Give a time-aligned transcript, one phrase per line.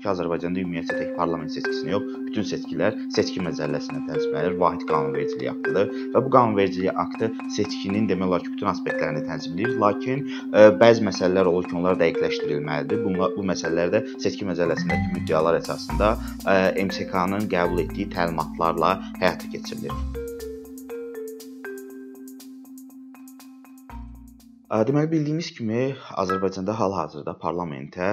[0.00, 5.92] ki, Azərbaycanda ümumiyyətlə tək parlament seçkisini yox, bütün seçkilər seçki məcəlləsinə tənzimlənir, vahid qanunvericilik aktıdır
[6.14, 11.50] və bu qanunvericilik aktı seçkinin demək olar ki, bütün aspektlərini tənzimləyir, lakin ə, bəzi məsələlər
[11.52, 13.04] olur ki, onlar dəqiqləşdirilməlidir.
[13.04, 16.14] Bunlar bu məsələlər də seçki məcəlləsindəki müddəalar əsasında
[16.86, 19.94] MSK-nın qəbul etdiyi təlimatlarla həyata keçirilir.
[24.70, 28.10] Deməli bildiyimiz kimi Azərbaycanda hal-hazırda parlamentə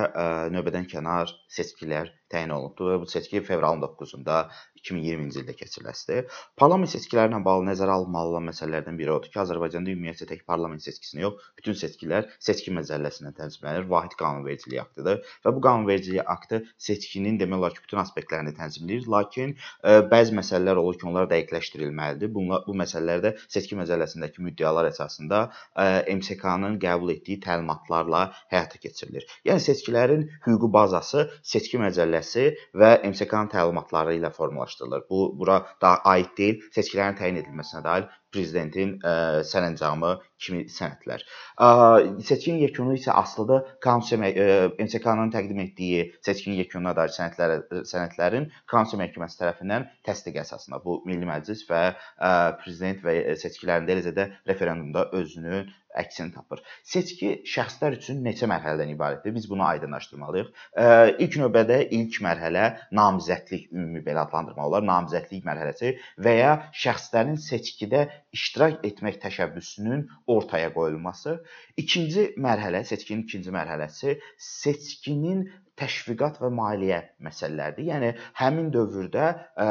[0.49, 4.39] növbədən kənar seçkilər təyin olunubdur və bu seçki fevralın 9-da
[4.77, 6.27] 2020-ci ildə keçiriləsidir.
[6.59, 11.23] Parlament seçkiləri ilə bağlı nəzərə alınmalı məsələlərdən biri odur ki, Azərbaycanda ümumiyyətlə tək parlament seçkisini
[11.23, 17.61] yox, bütün seçkilər seçki məcəlləsinə tənzimlənir, vahid qanunvericilik aktıdır və bu qanunvericilik aktı seçkinin demək
[17.61, 22.31] olar ki, bütün aspektlərini tənzimləyir, lakin ə, bəzi məsələlər olur ki, onlar dəqiqləşdirilməlidir.
[22.35, 25.43] Bunlar bu məsələlər də seçki məcəlləsindəki müddəalar əsasında
[26.13, 29.27] MSK-nın qəbul etdiyi təlimatlarla həyata keçirilir.
[29.47, 32.47] Yəni seçkilərin hüquqi bazası seçki məcəlləsi
[32.81, 35.07] və MSK-nın təlimatları ilə formalaşdırılır.
[35.09, 39.13] Bu bura da aid deyil, seçkilərin təyin edilməsinə dair prezidentin ə,
[39.47, 40.11] sərəncamı
[40.43, 41.23] kimi sənədlər.
[41.63, 41.67] Ə,
[42.27, 49.41] seçkin yekunu isə asılıdır Konstitusiya MSK-nın təqdim etdiyi seçkin yekununa dair sənədlər sənədlərin Konstitusiya məhkəməsi
[49.41, 55.71] tərəfindən təsdiq əsasında bu Milli Məclis və ə, prezident və seçkilərində eləcə də referendumda özünün
[56.01, 56.61] əksini tapır.
[56.85, 59.33] Seçki şəxslər üçün neçə mərhələdən ibarətdir?
[59.35, 60.49] Biz bunu aydınlaşdırmalıyıq.
[61.25, 62.65] İlk növbədə ilk mərhələ
[62.99, 65.93] namizədlik ümumi belə adlandırmaq olar, namizədlik mərhələsi
[66.23, 66.55] və ya
[66.85, 71.39] şəxslərin seçkidə iştirak etmək təşəbbüsünün ortaya qoyulması.
[71.77, 77.85] İkinci mərhələ, seçkinin ikinci mərhələsi seçkinin təşviqat və maliyyə məsələləridir.
[77.91, 78.09] Yəni
[78.39, 79.67] həmin dövrdə ə,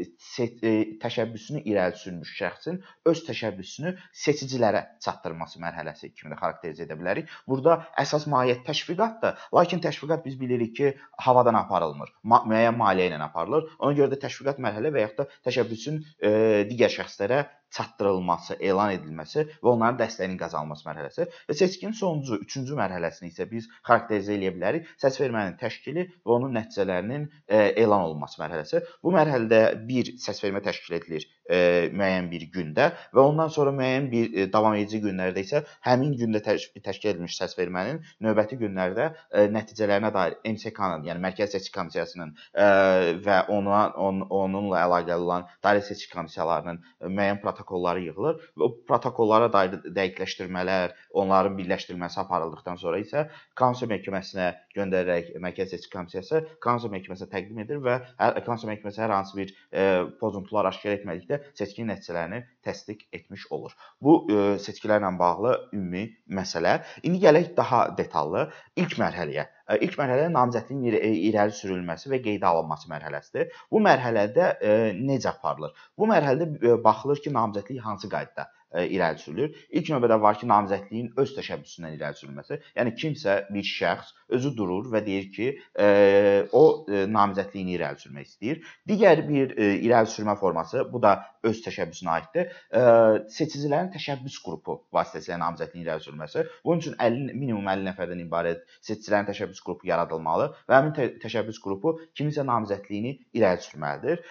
[0.00, 0.72] ə,
[1.02, 2.80] təşəbbüsünü irəli sürmüş şəxsin
[3.12, 3.94] öz təşəbbüsünü
[4.24, 7.30] seçicilərə çatdırması mərhələsi kimi də xarakterizə edə bilərik.
[7.48, 10.94] Burada əsas mahiyyət təşviqatdır, lakin təşviqat biz bilirik ki,
[11.26, 12.14] havadan aparılmır.
[12.24, 13.68] Müəyyən maliyyə ilə aparılır.
[13.78, 16.32] Ona görə də təşviqat mərhələ və yaxud da təşəbbüsün ə,
[16.70, 17.44] digər şəxslərə
[17.76, 23.68] çatdırılması, elan edilməsi və onların dəstəyinin qazanılması mərhələsi və seçkinin sonuncu, üçüncü mərhələsini isə biz
[23.88, 24.90] xarakterizə edə bilərik.
[25.02, 28.82] Səsvermənin təşkili və onun nəticələrinin e, elan olunması mərhələsi.
[29.02, 34.36] Bu mərhələdə bir səsvermə təşkil edilir e, müəyyən bir gündə və ondan sonra müəyyən bir
[34.36, 40.12] e, davam edici günlərdə isə həmin gündə təş təşkil edilmiş səsvermənin növbəti günlərdə e, nəticələrinə
[40.14, 42.68] dair MSK-nın, yəni Mərkəzi Seçki Komissiyasının e,
[43.26, 48.70] və ona on, onunla əlaqəli olan dairə seçki komissiyalarının müəyyən protokol protokolları yığılır və o
[48.88, 53.24] protokollara dair dəqiqləşdirmələr, onların birləşdirilməsi aparıldıqdan sonra isə
[53.58, 59.14] Konstitusiya məhkəməsinə göndərərək Mərkəzi Seçki Komissiyası Konstitusiya məhkəməsinə təqdim edir və hər Konstitusiya məhkəməsi hər
[59.16, 59.86] hansı bir e,
[60.20, 63.74] pozuntular aşkar etmədikdə seçkinin nəticələrini təsdiq etmiş olur.
[64.02, 66.04] Bu e, seçkilərlə bağlı ümumi
[66.38, 66.78] məsələ.
[67.02, 69.46] İndi gələk daha detallı ilk mərhələyə.
[69.68, 70.98] E, ilk mərhələ namizədliyin
[71.28, 73.52] irəli sürülməsi və qeydə alınması mərhələsidir.
[73.70, 75.76] Bu mərhələdə e, necə aparılır?
[75.98, 79.56] Bu mərhələdə e, baxılır ki, namizədlik hansı qaydada irəli sürülür.
[79.70, 82.60] İlk növbədə var ki, namizədliyin öz təşəbbüsündən irəli sürülməsi.
[82.78, 85.88] Yəni kimsə bir şəxs özü durur və deyir ki, e,
[86.52, 88.62] o e, namizədliyini irəli sürmək istəyir.
[88.88, 92.52] Digər bir e, irəli sürmə forması, bu da öz təşəbbüsünə aiddir.
[93.36, 96.44] Seçicilərin təşəbbüs qrupu vasitəsilə namizədliyin irəli sürülməsi.
[96.64, 101.58] Bunun üçün 50 minimum 50 nəfərdən ibarət seçicilərin təşəbbüs qrupu yaradılmalı və həmin tə təşəbbüs
[101.64, 104.22] qrupu kiminsə namizədliyini irəli sürməlidir.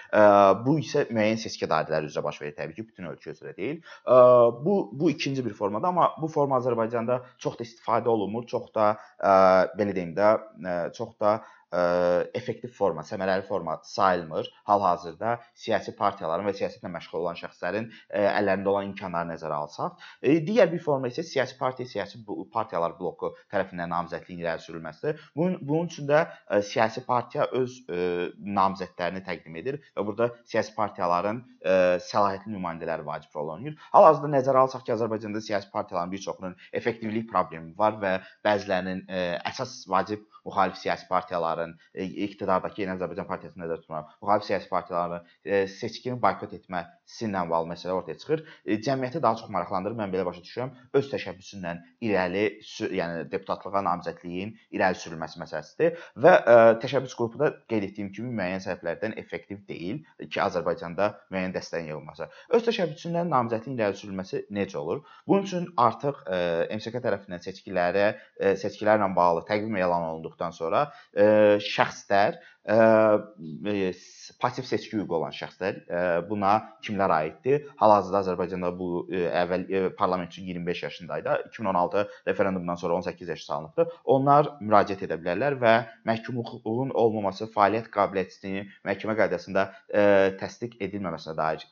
[0.65, 3.81] Bu isə müəyyən seçki dairələri üzrə baş verir təbii ki, bütün ölkə üzrə deyil.
[4.65, 8.93] Bu bu ikinci bir formadır, amma bu forma Azərbaycanda çox da istifadə olunmur, çox da
[9.77, 10.35] belə deyim də,
[10.97, 14.49] çox da effektiv forma, səmərəli forma sayılmır.
[14.67, 20.35] Hal-hazırda siyasi partiyaların və siyasətlə məşğul olan şəxslərin ə, əllərində olan imkanları nəzərə alsaq, ə,
[20.47, 22.21] digər bir forma isə siyasi partiya, siyasi
[22.53, 25.21] partiyalar bloku tərəfindən namizədliyin irəli sürülməsidir.
[25.35, 26.25] Bunun bunun üçün də
[26.67, 31.41] siyasi partiya öz namizədlərini təqdim edir və burada siyasi partiyaların
[32.07, 33.77] səlahiyyətli nümayəndələri vacib rol oynayır.
[33.93, 39.05] Hal-hazırda nəzərə alsaq ki, Azərbaycanda siyasi partiyaların bir çoxunun effektivlik problemi var və bəzilərinin
[39.51, 41.07] əsas vacib müxalif siyasi
[41.61, 47.27] partiyaların, e, iqtidardakı Yeni Azərbaycan Partiyasını nəzərdə tuturaq, müxalif siyasi partiyaların e, seçkini boykot etməsi
[47.27, 48.43] ilə bağlı məsələ ortaya çıxır.
[48.65, 49.97] E, cəmiyyəti daha çox maraqlandırır.
[50.01, 50.73] Mən belə başa düşürəm.
[50.93, 52.45] Öz təşəbbüsündən irəli,
[52.97, 58.63] yəni deputatlığa namizədliyin irəli sürülməsi məsələsidir və ə, təşəbbüs qrupu da qeyd etdiyim kimi müəyyən
[58.65, 62.29] səbəblərdən effektiv deyil ki, Azərbaycanda müəyyən dəstəyin yığılması.
[62.57, 65.03] Öz təşəbbüsündən namizədliyin irəli sürülməsi necə olur?
[65.27, 66.41] Bunun üçün artıq ə,
[66.77, 68.07] MSK tərəfindən seçkilərə,
[68.39, 72.39] ə, seçkilərlə bağlı təqvim elan olundu olunduqdan sonra e, şəxslər
[74.41, 75.79] passiv seçki hüququ olan şəxslər
[76.29, 76.51] buna
[76.85, 77.63] kimlər aiddir?
[77.79, 81.29] Hal-hazırda Azərbaycanda bu əvvəl parlament üçün 25 yaşındaydı.
[81.47, 83.87] 2016 referendumdan sonra 18 yaş salınıbdı.
[84.05, 85.73] Onlar müraciət edə bilərlər və
[86.05, 89.65] məhkumluğun olmaması fəaliyyət qabiliyyətini məhkəmə qaydasında
[90.37, 91.65] təsdiq edilməməsinə dair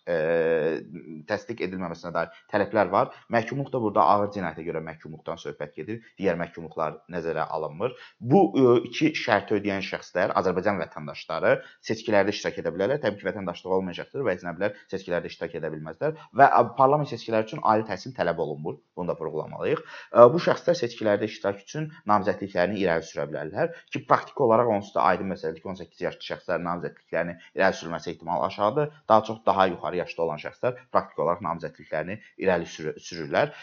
[1.30, 3.14] təsdiq edilməməsinə dair tələblər var.
[3.30, 6.02] Məhkumluq da burada ağır cinayətə görə məhkumluqdan söhbət gedir.
[6.18, 7.94] Digər məhkumluqlar nəzərə alınmır.
[8.20, 8.42] Bu
[8.90, 11.52] iki şərti ödəyən şəxslər Azərbaycan vətəndaşları
[11.86, 13.00] seçkilərdə iştirak edə bilərlər.
[13.04, 16.50] Təbii ki, vətəndaşlığı olmayan şəxslər və əcnəbilər seçkilərdə iştirak edə bilməzlər və
[16.80, 18.80] parlament seçkiləri üçün ali təhsil tələb olunmur.
[18.98, 19.84] Bunu da vurğulamalıyıq.
[20.34, 25.32] Bu şəxslər seçkilərdə iştirak üçün namizədliklərini irəli sürə bilərlər ki, praktiki olaraq onsuz da aydın
[25.36, 28.92] məsələdir ki, 18 yaşlı şəxslərin namizədliklərini irəli sürməsi ehtimalı aşağıdır.
[29.10, 33.54] Daha çox daha yuxarı yaşda olan şəxslər praktiki olaraq namizədliklərini irəli sürürlər.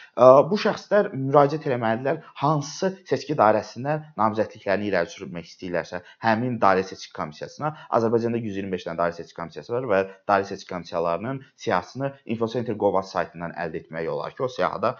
[0.51, 7.73] Bu şəxslər müraciət etməlidirlər hansı seçki dairəsindən namizədliklərini irəli sürmək istəyirlərsə, həmin dairə seçki komissiyasına
[7.99, 13.83] Azərbaycanda 125 dənə dairə seçki komissiyası var və dairə seçki komissiyalarının siyahısını infocenter.gov saytından əldə
[13.83, 14.97] etmək olar ki, o siyahıda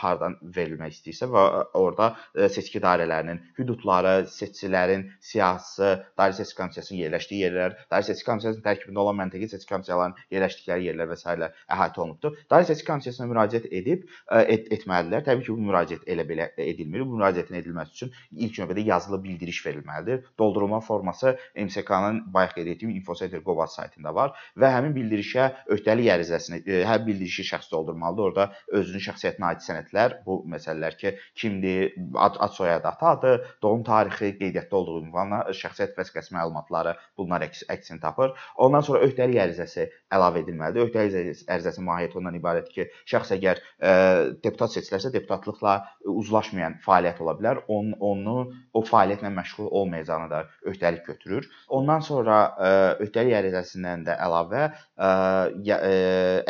[0.00, 1.44] hardan verilmək istəyirsə və
[1.78, 2.10] orada
[2.52, 9.18] seçki dairələrinin hüdudları, seçicilərin siyahısı, dairə seçki komissiyasının yerləşdiyi yerlər, dairə seçki komissiyasının tərkibində olan
[9.22, 11.36] məntəqə seçki komissiyalarının yerləşdikləri yerlər və s.
[11.70, 12.36] əhatə olunubdur.
[12.50, 14.06] Dairə seçki komissiyasına müraciət edib
[14.40, 15.24] et etməlidirlər.
[15.26, 17.04] Təbii ki, bu müraciət elə belə edilmir.
[17.06, 18.12] Bu müraciətin edilməsi üçün
[18.46, 20.24] ilk növbədə yazılı bildiriş verilməlidir.
[20.40, 27.04] Doldurulma forması MSK-nın bayaq qeyd etdiyim infocenter.gov saytında var və həmin bildirişə öhdəlik ərizəsini, hər
[27.06, 28.30] bildirişi şəxs doldurmalıdır.
[28.30, 28.46] Orada
[28.80, 34.76] özünün şəxsiyyətinə aid sənədlər, bu məsələlər ki, kimdir, ad, ad soyad adı, doğum tarixi, qeydiyyatda
[34.76, 38.34] olduğu ünvanla, şəxsiyyət vəsiqəsi məlumatları bunlar əks, əksini tapır.
[38.56, 40.88] Ondan sonra öhdəlik ərizəsi əlavə edilməlidir.
[40.88, 43.92] Öhdəlik ərizəsi mahiyyəti ondan ibarətdir ki, şəxs əgər ə,
[44.44, 45.76] deputat seçilərsə, deputatlıqla
[46.14, 47.64] uzlaşmayan fəaliyyət ola bilər.
[47.68, 48.36] Onun onu
[48.74, 51.48] o fəaliyyətlə məşğul olmayacağını da öhdəlik götürür.
[51.68, 52.70] Ondan sonra ə,
[53.06, 55.10] öhdəlik ərizəsindən də əlavə ə,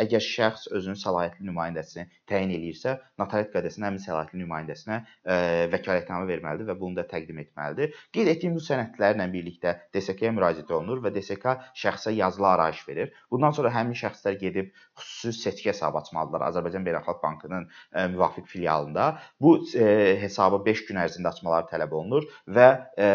[0.01, 5.39] əgər şəxs özünün səlahiyyətli nümayəndəsini təyin eləyirsə, notariat qaydasında həmin səlahiyyətli nümayəndəsinə ə,
[5.73, 7.95] vəkalətnamə verməlidir və bunu da təqdim etməlidir.
[8.15, 13.13] Qeyd etdiyim bu sənədlərlə birlikdə DSK-yə müraciət olunur və DSK şəxsə yazılı arayış verir.
[13.31, 19.07] Bundan sonra həmin şəxslər gedib xüsusi seçki hesabı açmalıdırlar Azərbaycan Beynəlxalq Bankının ə, müvafiq filialında.
[19.41, 19.87] Bu ə,
[20.21, 22.67] hesabı 5 gün ərzində açmaları tələb olunur və
[22.97, 23.09] ə,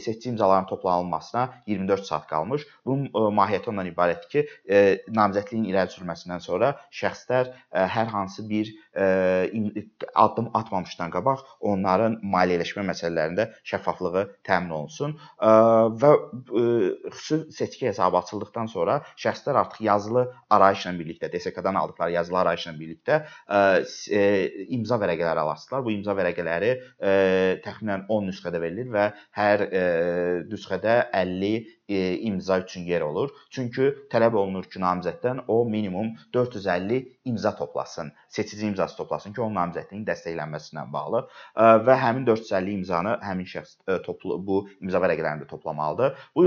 [0.00, 2.66] seçki imzalarının toplanılmasına 24 saat qalmış.
[2.86, 4.82] Bunun ə, mahiyyəti ondan ibarətdir ki, ə,
[5.14, 12.84] namizədliyin irəli sürülməsindən sonra şəxslər ə, hər hansı bir ə, addım atmamışdan qabaq onların maliyyələşmə
[12.90, 15.52] məsələlərində şəffaflığı təmin olunsun ə,
[16.00, 16.64] və ə,
[17.14, 23.20] xüsusi seçki hesabı açıldıqdan sonra şəxslər artıq yazılı arayışla birlikdə DSK-dan aldıqları yazılı arayışla birlikdə
[24.78, 25.84] imza vərəqələri alasıdırlar.
[25.86, 26.72] Bu imza vərəqələri
[27.64, 29.08] təxminən 10 nüsxədə verilir və
[29.38, 29.66] hər
[30.50, 33.30] nüsxədə 50 imza üçün yer olur.
[33.50, 39.56] Çünki tələb olunur ki, namizəddən o minimum 450 imza toplasın, seçici imzası toplasın ki, onun
[39.56, 41.24] namizədliyinin dəstəklənməsinə bağlı
[41.56, 46.16] və həmin 450 imzanı həmin şəxs toplu bu imza vərəqələrində toplamalıdır.
[46.36, 46.46] Bu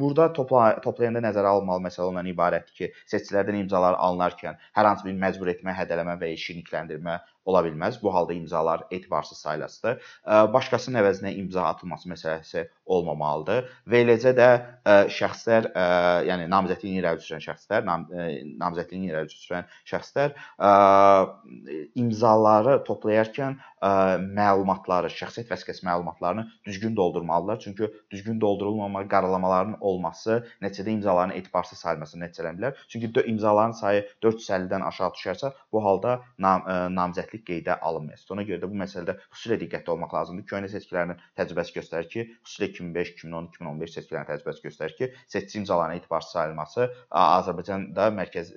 [0.00, 5.16] burada topla, toplayanda nəzərə alınmalı məsələ ondan ibarətdir ki, seçicilərdən imzalar alınarkən hər hansı bir
[5.24, 7.98] məcbur etmə, hədələmə və şirnikləndirmə ola bilməz.
[8.02, 9.98] Bu halda imzalar etibarsız sayılacaqdır.
[10.54, 14.48] Başqasının əvəzinə imza atılması məsələsi olmamalıdır və eləcə də
[15.16, 15.70] şəxslər,
[16.28, 18.06] yəni namizədliyini irəli sürən şəxslər, nam
[18.62, 20.36] namizədliyini irəli sürən şəxslər
[22.04, 27.58] imzaları toplayarkən məlumatları, şəxsiyyət vəsiqəsi məlumatlarını düzgün doldurmalıdırlar.
[27.60, 32.84] Çünki düzgün doldurulmama, qaralamaların olması nəticədə imzaların etibarsız sayılmasına nəticələnə bilər.
[32.88, 36.64] Çünki imzaların sayı 450-dən aşağı düşərsə, bu halda nam
[36.94, 38.32] namizədlik qeydə alınmayacaq.
[38.36, 40.46] Ona görə də bu məsələdə xüsusilə diqqətli olmaq lazımdır.
[40.52, 45.98] Köhnə seçkilərin təcrübəsi göstərir ki, xüsusilə 2005, 2010, 2015 seçkilərinin təcrübəsi göstərir ki, seçici imzaların
[45.98, 48.54] etibarsız sayılması Azərbaycanda mərkəz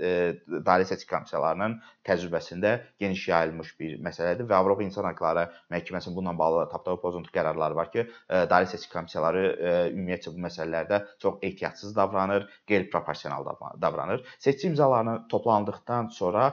[0.70, 6.70] dairə seçki komissiyalarının təcrübəsində geniş yayılmış bir məsələdir və Avropa İnsan Hüquqları Məhkəməsinin bununla bağlı
[6.72, 9.44] tapdağı pozuntu qərarları var ki, dairə seçki komissiyaları
[9.92, 13.46] ümumiyyətcə bu məsələlərdə çox ehtiyatsız davranır, qeyri-proporsional
[13.82, 14.24] davranır.
[14.40, 16.52] Seçki imzalarını toplandıqdan sonra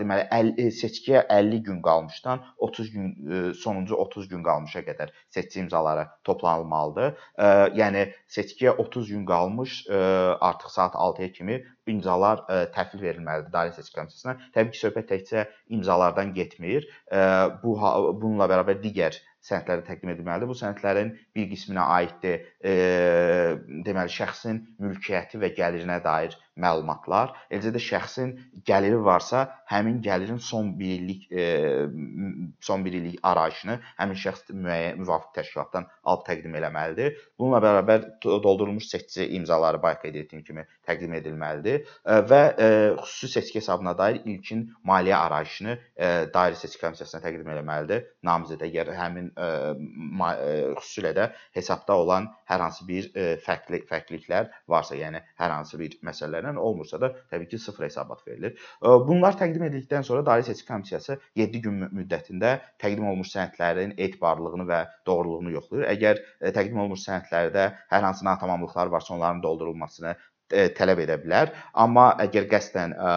[0.00, 6.06] deməli 50 seçkiyə 50 gün qalmışdan 30 gün sonuncu 30 gün qalmışa qədər seçki imzaları
[6.24, 7.16] toplanılmalıdır.
[7.76, 14.37] Yəni seçkiyə 30 gün qalmış artıq saat 6-ya kimi imzalar təhvil verilməlidir dairə seçki komissiyasına.
[14.54, 15.46] Təbii ki, söhbət təkcə
[15.78, 16.86] imzalardan getmir.
[17.62, 19.18] Bu bununla bərabər digər
[19.48, 20.50] sənədlər təqdim edilməlidir.
[20.50, 22.74] Bu sənədlərin bir qisminə aiddir, e,
[23.86, 28.34] deməli şəxsin mülkiyyəti və gəlirinə dair məlumatlar, eləcə də şəxsin
[28.66, 31.44] gəliri varsa, həmin gəlirin son 1 illik e,
[32.60, 37.16] son 1 illik arayışını həmin şəxs müəyyən müvafiq təşkilatdan alıb təqdim etməlidir.
[37.38, 41.86] Bununla bərabər doldurulmuş seçici imzaları bayaq qeyd etdiyim kimi təqdim edilməlidir
[42.32, 42.68] və e,
[43.02, 48.04] xüsusi seçki hesabına dair ilkin maliyyə arayışını e, dairə seçki komissiyasına təqdim etməlidir.
[48.26, 49.48] Namizəd əgər həmin e,
[50.80, 53.10] xüsusilə də hesabda olan hər hansı bir
[53.44, 58.56] fərqli fərqliliklər varsa, yəni hər hansı bir məsələlərlə olmursa da təbii ki, sıfır hesabat verilir.
[58.82, 64.80] Bunlar təqdim edildikdən sonra dairə seçki komissiyası 7 gün müddətində təqdim olunmuş sənədlərin etibarlılığını və
[65.06, 65.86] doğruluğunu yoxlayır.
[65.96, 66.24] Əgər
[66.56, 70.16] təqdim olunmuş sənədlərdə hər hansı natamamlıqlar varsa, onların doldurulmasını
[70.50, 71.52] tələb edə bilər.
[71.78, 73.12] Amma əgər qəsdən ə,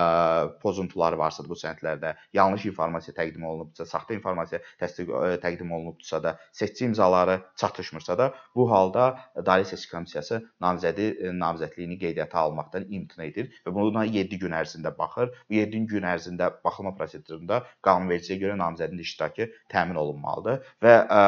[0.62, 6.36] pozuntular varsa bu sənədlərdə, yanlış informasiya təqdim olunubsa, saxta informasiya təsdiq ə, təqdim olunubsa da,
[6.52, 9.08] seçici imzaları çatışmırsa da, bu halda
[9.38, 15.32] Dairə Seçki Komissiyası namizədi namizədliyini qeydiyyata almaqdan imtina edir və buna 7 gün ərzində baxır.
[15.50, 21.22] Bu 7 gün ərzində baxılma prosedurunda qanunvericiyə görə namizədin iştirakı təmin olunmalıdır və ə,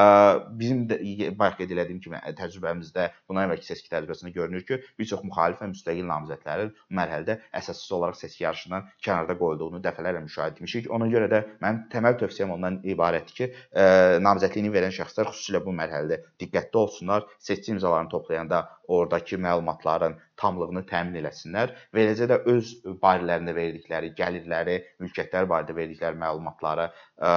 [0.60, 1.00] bizim də
[1.40, 5.70] bayaq qeyd etdiyim kimi təcrübəmizdə bundan əvvəlki seçki təcrübəsində görünür ki, bir çox müxalif və
[5.74, 10.90] müstəqil müstəqil namizədlərin mərhələdə əsassız olaraq seçki yarışından kənarda qoyulduğunu dəfələrlə müşahidə etmişik.
[10.92, 13.86] Ona görə də mənim təməl tövsiyəm ondan ibarətdir ki, ə,
[14.24, 17.28] namizədliyini verən şəxslər xüsusilə bu mərhələdə diqqətli olsunlar.
[17.40, 22.72] Seçki imzalarını toplayanda ordakı məlumatların tamlığını təmin eləsinlər və eləcə də öz
[23.02, 27.34] barələrində verdikləri gəlirləri, mülkiyyətlər barədə verdikləri məlumatları ə,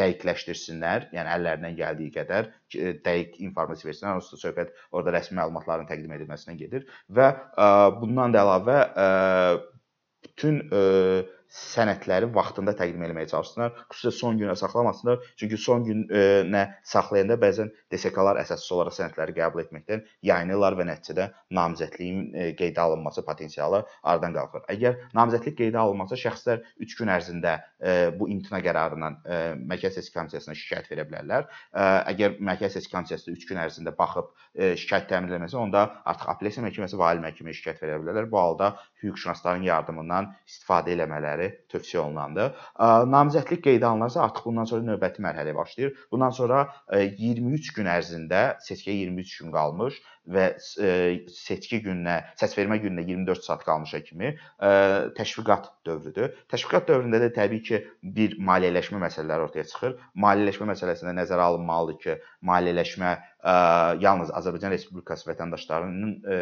[0.00, 1.10] dəqiqləşdirsinlər.
[1.16, 2.50] Yəni əllərindən gəldiyi qədər
[3.06, 4.20] dəqiq informasiya versinlər.
[4.20, 7.68] Onsuz da söhbət orada rəsmi məlumatların təqdim edilməsindən gedir və ə,
[8.00, 9.10] bundan da əlavə ə,
[10.26, 10.86] bütün ə,
[11.50, 13.72] sənədləri vaxtında təqdim etməyə çalışsınlar.
[13.90, 15.18] Xüsusilə son günə saxlamasınlar.
[15.40, 21.26] Çünki son günə saxlayanda bəzən DSK-lar əsassız olaraq sənədləri qəbul etməkdən yayınırlar və nəticədə
[21.58, 24.66] namizədliyin qeydə alınması potensialı aradan qalxır.
[24.76, 27.56] Əgər namizədlik qeydə alınmasa, şəxslər 3 gün ərzində
[28.20, 29.18] bu imtina qərarından
[29.66, 31.48] Mərkəzi Seçki Komissiyasına şikayət verə bilərlər.
[32.12, 36.98] Əgər Mərkəzi Seçki Komissiyası 3 gün ərzində baxıb şikayət təmin etməsə, onda artıq apellyasiya məhkəməsi
[37.00, 38.30] və ali məhkəməyə şikayət verə bilərlər.
[38.30, 42.52] Bu halda hüquqşünasların yardımından istifadə etmələri etmələri tövsiyə olunandır.
[43.10, 45.94] Namizədlik qeydə alınarsa, artıq bundan sonra növbəti mərhələ başlayır.
[46.12, 53.46] Bundan sonra 23 gün ərzində seçkiyə 23 gün qalmış və seçki gününə, səsvermə gününə 24
[53.46, 54.34] saat qalmışa kimi
[55.18, 56.34] təşviqat dövrüdür.
[56.52, 57.82] Təşviqat dövründə də təbii ki,
[58.16, 59.96] bir maliyyələşmə məsələləri ortaya çıxır.
[60.26, 62.16] Maliyyələşmə məsələsində nəzərə alınmalıdır ki,
[62.50, 63.54] maliyyələşmə ə,
[64.02, 66.38] yalnız Azərbaycan Respublikası vətəndaşlarının ə,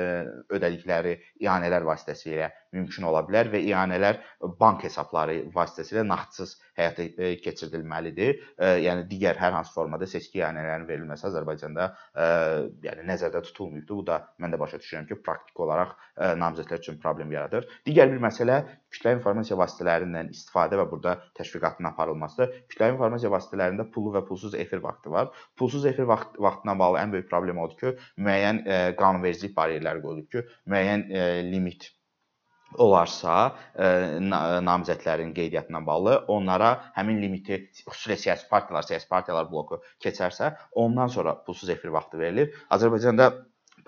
[0.58, 1.14] ödədikləri
[1.44, 4.20] ianələr vasitəsilə mümkün ola bilər və ianələr
[4.60, 7.08] bank hesabları vasitəsilə nağdsız həyata
[7.44, 8.42] keçirdilməlidir.
[8.58, 12.28] Ə, yəni digər hər hansı formada seçki ianələrinin verilməsi Azərbaycanda ə,
[12.84, 13.42] yəni nəzərdə
[13.82, 13.98] tutulmayıbdır.
[13.98, 17.66] Bu da mən də başa düşürəm ki, praktik olaraq ə, namizədlər üçün problem yaradır.
[17.86, 18.60] Digər bir məsələ
[18.94, 22.54] kütləvi informasiya vasitələrindən istifadə və burada təşviqatın aparılmasıdır.
[22.70, 25.30] Kütləvi informasiya vasitələrində pullu və pulsuz efir vaxtı var.
[25.56, 30.30] Pulsuz efir vaxt vaxtına bağlı ən böyük problem odur ki, müəyyən e, qanunvericilik bariyerləri qoyulub
[30.32, 31.90] ki, müəyyən e, limit
[32.76, 33.34] olarsa
[33.80, 41.08] ə, namizədlərin qeydiyyatına bağlı onlara həmin limiti xüsusilə siyasi partiyalar, siyasi partiyalar bloku keçərsə, ondan
[41.12, 42.52] sonra pulsuz efir vaxtı verilir.
[42.70, 43.30] Azərbaycanda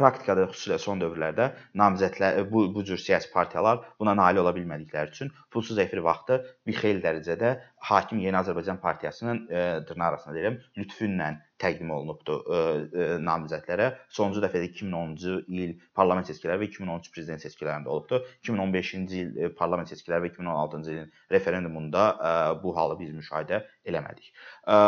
[0.00, 1.50] praktikada xüsusilə son dövrlərdə.
[1.82, 6.80] Namizədlər bu bu cür siyasi partiyalar buna nail ola bilmədikləri üçün pulsuz efir vaxtı bir
[6.80, 7.54] xeyli dərəcədə
[7.92, 11.30] hakim Yeni Azərbaycan Partiyasının e, dırnaq arasında deyirəm, lütfü ilə
[11.60, 13.90] təqdim olunubdur e, e, namizədlərə.
[14.12, 18.24] Sonuncu dəfə də 2010-cu il parlament seçkiləri və 2013 prezident seçkilərində olubdur.
[18.46, 24.30] 2015-ci il e, parlament seçkiləri və 2016-cı ilin referendumunda ə, bu halı biz müşahidə eləmədik.
[24.64, 24.78] Ə,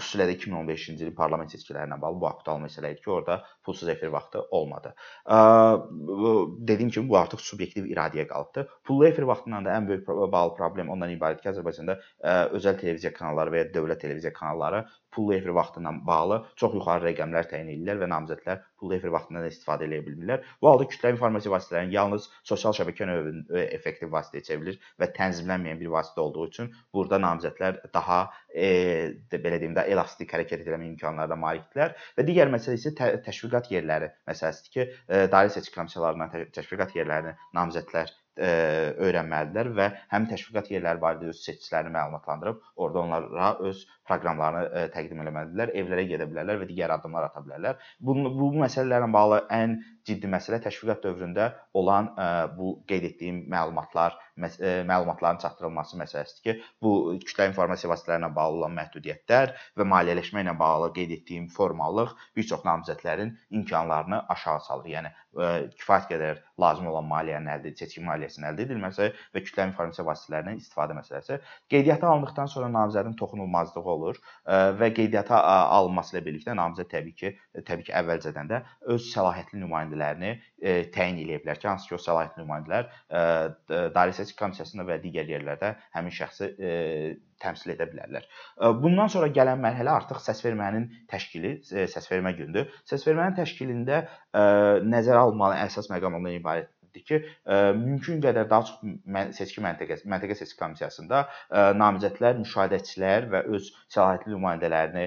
[0.00, 4.12] xüsusilə də 2015-ci ilin parlament seçkilərinə bağlı bu aktual məsələ idi ki, orada pulsuz efir
[4.14, 4.94] vaxtı olmadı.
[5.30, 5.38] Ə,
[6.66, 8.70] dediyim kimi bu artıq subyektiv iradəyə qalıbdır.
[8.86, 13.14] Pullu efir vaxtından da ən böyük bağlı problem ondan ibarətdir ki, Azərbaycanda ə, özəl televiziya
[13.14, 14.84] kanalları və ya dövlət televiziya kanalları
[15.16, 19.46] pullu efir vaxtı ilə bağlı çox yuxarı rəqəmlər təyin edirlər və namizədlər pullu efir vaxtından
[19.48, 20.44] istifadə edə bilmirlər.
[20.62, 25.92] Bu halda kütləvi informasiya vasitələrinin yalnız sosial şəbəkə növü effektiv vasitəyə çevrilir və tənzimlənməyən bir
[25.94, 28.68] vasitə olduğu üçün burada namizədlər daha e,
[29.32, 34.12] belə deyim də elastik hərəkət etmə imkanlarına malikdirlər və digər məsələ isə tə təşviqat yerləri
[34.28, 38.48] məsələsidir ki, e, dairə seçki komissiyalarından təşviqat yerlərini namizədlər ə,
[39.06, 45.22] öyrənməlidirlər və həmin təşviqat yerləri barədə öz seçicilərini məlumatlandırıb, orada onlara öz proqramlarını ə, təqdim
[45.24, 47.80] etməlidirlər, evlərə gedə bilərlər və digər addımlar ata bilərlər.
[48.00, 54.14] Bu bu məsələlərlə bağlı ən ciddi məsələ təşviqat dövründə olan ə, bu qeyd etdiyim məlumatlar,
[54.42, 56.92] məs ə, məlumatların çatdırılması məsələsidir ki, bu
[57.24, 62.62] kütləvi informasiya vasitələrinə bağlı olan məhdudiyyətlər və maliyyələşmə ilə bağlı qeyd etdiyim formallıq bir çox
[62.68, 64.92] namizədlərin imkanlarını aşağı salır.
[64.94, 70.60] Yəni kifayət qədər lazım olan maliyyənin əldə seçki maliyyəsinin əldə edilməsi və kütləvi informasiya vasitələrindən
[70.62, 71.38] istifadə məsələsi.
[71.72, 74.20] Qeydiyyata alındıqdan sonra namizədin toxunulmazlığı olur
[74.80, 75.42] və qeydiyyata
[75.76, 77.34] alınması ilə birlikdə namizəd təbii ki,
[77.68, 78.62] təbii ki, əvvəlcədən də
[78.96, 80.32] öz səlahiyyətli nümayəndələrini
[80.96, 85.76] təyin edə bilər ki, hansı ki, o səlahiyyətli nümayəndələr dairə seçki komissiyasında və digər yerlərdə
[85.96, 86.52] həmin şəxsi
[87.42, 88.26] təmsil edə bilərlər.
[88.82, 92.70] Bundan sonra gələn mərhələ artıq səsvermənin təşkili, səsvermə gündür.
[92.88, 94.04] Səsvermənin təşkilində
[94.86, 96.38] nəzərə alınmalı əsas məqam ondan
[96.96, 97.28] ibarətdir ki,
[97.76, 101.26] mümkün qədər daha çox seçki məntəqəsi, məntəqə seçki komissiyasında
[101.76, 105.06] namizədlər, müşahidəçilər və öz səlahiyyətli nümayəndələrini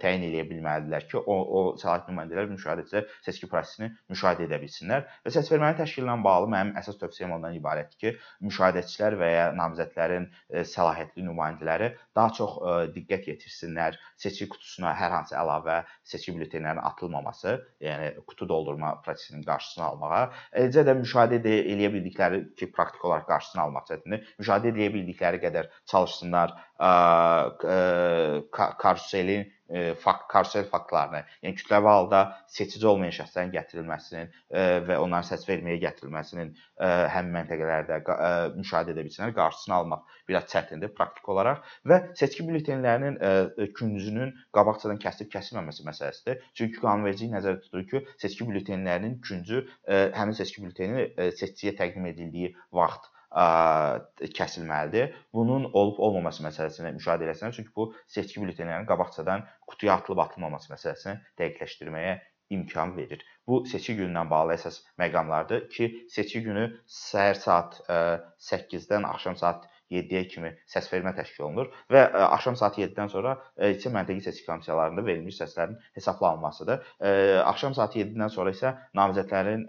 [0.00, 5.06] təyin edə bilməlidirlər ki, o, o səlahiyyətli nümayəndələr, müşahidəçilər seçki prosesini müşahidə edə bilsinlər.
[5.24, 8.14] Və səsvermənin təşkili ilə bağlı mənim əsas tövsiyəm ondan ibarətdir ki,
[8.46, 10.28] müşahidəçilər və ya namizədlərin
[10.70, 12.58] səlahiyyətli nümayəndələri daha çox
[12.94, 19.84] diqqət yetirsinlər seçki qutusuna hər hansı əlavə seçki bültenlərinin atılmaması, yəni qutu doldurma prosesinin qarşısını
[19.88, 20.22] almağa,
[20.60, 21.54] eləcə də müşahidə müşahidə edə
[21.94, 24.24] bildikləri ki, praktik olaraq qarşısını almaq çətindir.
[24.40, 26.54] Müşahidə edə bildikləri qədər çalışsınlar
[28.82, 29.46] karuselin
[30.02, 34.32] fakt karusel faktlarını, yəni kütləvi halda seçici olmayan şəxslərin gətirilməsinin
[34.88, 36.52] və onların səs verməyə gətirilməsinin
[37.14, 37.98] həmin məntəqələrdə
[38.58, 43.18] müşahidə edə bilsinlər, qarşısını almaq biraz çətindir praktik olaraq və seçki bültenlərinin
[43.78, 46.44] küncünün qabaqcadan kəsib kəsilməməsi məsələsidir.
[46.54, 53.10] Çünki qanunvericilik nəzərdə tutur ki, seçki bültenlərinin küncü həmin seçki bülteni seçiciyə təqdim edildiyi vaxt
[53.34, 55.14] kəsilməlidir.
[55.34, 62.14] Bunun olub-olmaması məsələsini müşahidə eləsinlər, çünki bu seçki bültenlərinin qabaqcadan qutuya atılıb atılmaması məsələsini dəqiqləşdirməyə
[62.54, 63.24] imkan verir.
[63.46, 70.24] Bu seçki günündən bağlı əsas məqamlardır ki, seçki günü səhər saat 8-dən axşam saat 7-yə
[70.30, 75.04] kimi səsvermə təşkil olunur və e, axşam saat 7-dən sonra e, ilçə məntəqi seçki komissiyalarında
[75.06, 76.88] verilmiş səslərin hesablanmasıdır.
[77.00, 77.12] E,
[77.44, 79.66] axşam saat 7-dən sonra isə namizədlərin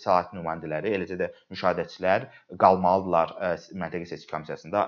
[0.00, 2.26] səlahiyyətli nümayəndələri, eləcə də müşahidəçilər
[2.60, 3.34] qalmalıdırlar
[3.80, 4.84] məntəqi seçki komissiyasında.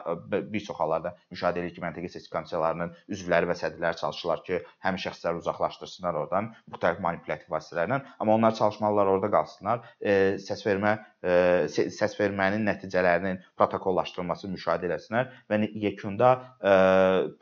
[0.52, 5.02] Bir çox hallarda müşahidə edilir ki, məntəqi seçki komissiyalarının üzvləri və sədrləri çalışırlar ki, həmin
[5.06, 9.84] şəxsləri uzaqlaşdırsınlar oradan müxtəlif manipulyattiv vasitələrlə, amma onlar çalışmalılar orada qalsınlar.
[10.46, 16.30] Səsvermə səsvermənin nəticələrinin protokollaşdırılması müşahidə müşahidə eləsinlər və yekunda
[16.60, 16.74] ə,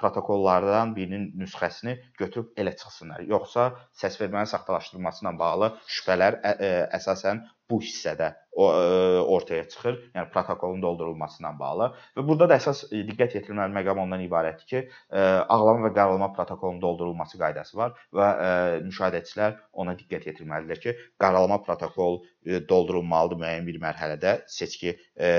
[0.00, 3.24] protokollardan birinin nüsxəsini götürüb elə çıxsınlar.
[3.28, 8.66] Yoxsa səsvermənin saxtalaşdırılması ilə bağlı şübhələr ə, ə, əsasən bu hissədə o
[9.34, 9.96] ortaya çıxır.
[10.14, 11.88] Yəni protokolun doldurulması ilə bağlı.
[12.16, 17.40] Və burada da əsas diqqət yetirilməli məqam ondan ibarətdir ki, ağlama və qaralama protokolunun doldurulması
[17.40, 18.28] qaydası var və
[18.86, 25.30] müşahidəçilər ona diqqət yetirməlidirlər ki, qaralama protokol doldurulmalıdır müəyyən bir mərhələdə seçki e,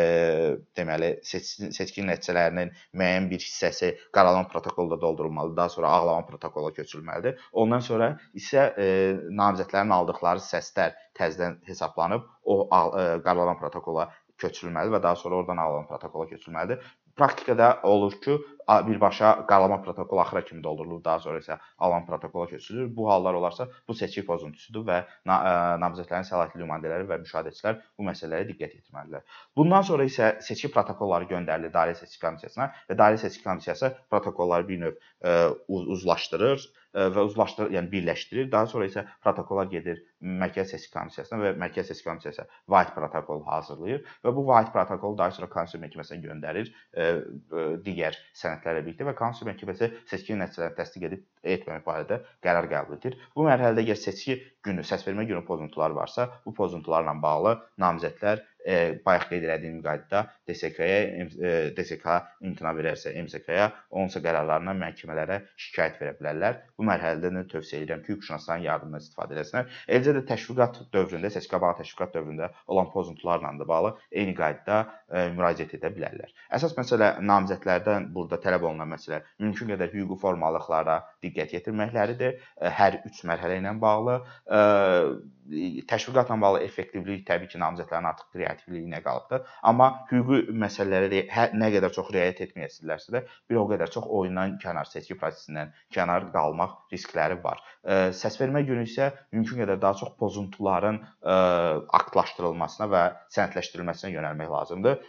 [0.78, 5.58] deməli seçki, seçki nəticələrinin müəyyən bir hissəsi qaralama protokolda doldurulmalıdır.
[5.58, 7.40] Daha sonra ağlama protokola köçürülməlidir.
[7.54, 8.88] Ondan sonra isə e,
[9.30, 14.10] namizədlərin aldıqları səslər təzədən hesablanıb o e, qaralanan protokola
[14.42, 16.84] köçürülməlidir və daha sonra oradan alınan protokola köçürülməlidir.
[17.16, 22.96] Praktikada olur ki, birbaşa qaralama protokolu axıra kimi doldurulur, daha sonra isə alınan protokola köçürülür.
[22.96, 25.36] Bu hallar olarsa bu seçki pozuntusudur və e,
[25.84, 29.26] namizədlərin səlahiyyətli nümayəndələri və müşahidəçilər bu məsələlərə diqqət yetirməlidirlər.
[29.58, 34.82] Bundan sonra isə seçki protokolları göndərilir Dairə Seçki Komissiyasına və Dairə Seçki Komissiyası protokolları bir
[34.86, 38.48] növ e, uzlaşdırır və uzlaşdırır, yəni birləşdirir.
[38.52, 44.06] Daha sonra isə protokollar gedir Mərkəzi Seçki Komissiyasına və Mərkəzi Seçki Komissiyası vahid protokol hazırlayır
[44.24, 47.10] və bu vahid protokolu daha sonra Konstitusiya Məhkəməsinə göndərir ə,
[47.52, 52.98] ə, digər sənədlərlə birlikdə və Konstitusiya Məhkəməsi seçki nəticələrini təsdiq edib etməmək barədə qərar qəbul
[52.98, 53.18] edir.
[53.36, 59.30] Bu mərhələdə əgər seçki günü, səsvermə günü pozuntuları varsa, bu pozuntularla bağlı namizədlər e, bayaq
[59.32, 62.18] qeyd etdiyim qaydada DSK-yə e, DSK
[62.50, 63.70] imtina verərsə MSK-yə,
[64.02, 66.60] onsa qərarlarından məhkəmələrə şikayət verə bilərlər.
[66.78, 69.70] Bu mərhələdə də tövsiyə edirəm ki, hüquqşünasların yardımından istifadə etsinlər.
[69.88, 75.28] Eləcə də təşviqat dövründə, seçki qabağı təşviqat dövründə olan pozuntularla da bağlı eyni qaydada e,
[75.38, 76.34] müraciət edə bilərlər.
[76.58, 82.40] Əsas məsələ namizədlərdən burada tələb olunan məsələ mümkün qədər hüquqi formalıqlara diqqət yetirməkləridir.
[82.60, 84.62] E, hər 3 mərhələ ilə bağlı e,
[85.90, 89.44] təşviqatla bağlı effektivlik təbii ki, namizədlərin artıq kreativliyinə qalıbdır.
[89.70, 94.56] Amma hüquqi məsələlərə hər nə qədər çox riayət etməyəsinlərsə də bir o qədər çox oyundan
[94.62, 97.62] kənar seçki prosesindən kənar qalmaq riskləri var.
[98.22, 101.02] Səsvermə günü isə mümkün qədər daha çox pozuntuların
[102.00, 103.04] aktlaşdırılmasına və
[103.38, 105.06] sənədləşdirilməsinə yönəlmək lazımdır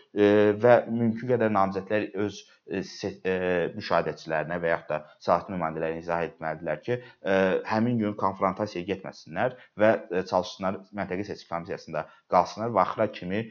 [0.66, 6.82] və mümkün qədər namizədlər öz E, e, müşahidəçilərinə və yaxud da səlahiyyətli nümayəndələrinə izah etməlidirlər
[6.86, 7.36] ki, e,
[7.70, 9.92] həmin gün konfrontasiyaya getməsinlər və
[10.30, 13.44] çalışsınlar məntəqə seçki komissiyasında qalsınlar və axıra kimi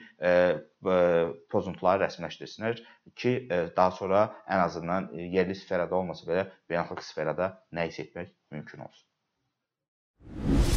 [1.51, 2.83] pozuntuları rəsmiləşdirsinlər
[3.15, 3.33] ki,
[3.77, 10.74] daha sonra ən azından yerli sferada olmasa belə beynəlxalq sferada nə isə etmək mümkün olsun.